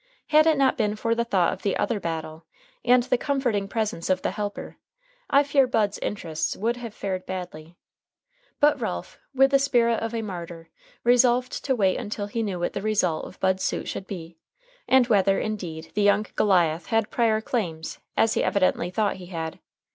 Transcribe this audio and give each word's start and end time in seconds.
Had 0.29 0.47
it 0.47 0.57
not 0.57 0.79
been 0.79 0.95
for 0.95 1.13
the 1.13 1.23
thought 1.23 1.53
of 1.53 1.61
the 1.61 1.77
other 1.77 1.99
battle, 1.99 2.47
and 2.83 3.03
the 3.03 3.19
comforting 3.19 3.67
presence 3.67 4.09
of 4.09 4.23
the 4.23 4.31
Helper, 4.31 4.77
I 5.29 5.43
fear 5.43 5.67
Bud's 5.67 5.99
interests 5.99 6.57
would 6.57 6.75
have 6.77 6.95
fared 6.95 7.23
badly. 7.27 7.77
But 8.59 8.81
Ralph, 8.81 9.19
with 9.35 9.51
the 9.51 9.59
spirit 9.59 9.99
of 9.99 10.15
a 10.15 10.23
martyr, 10.23 10.71
resolved 11.03 11.63
to 11.65 11.75
wait 11.75 11.97
until 11.97 12.25
he 12.25 12.41
knew 12.41 12.57
what 12.57 12.73
the 12.73 12.81
result 12.81 13.25
of 13.27 13.39
Bud's 13.39 13.61
suit 13.61 13.87
should 13.87 14.07
be, 14.07 14.39
and 14.87 15.05
whether, 15.05 15.39
indeed, 15.39 15.91
the 15.93 16.01
young 16.01 16.25
Goliath 16.35 16.87
had 16.87 17.11
prior 17.11 17.39
claims, 17.39 17.99
as 18.17 18.33
he 18.33 18.43
evidently 18.43 18.89
thought 18.89 19.17
he 19.17 19.27
had. 19.27 19.59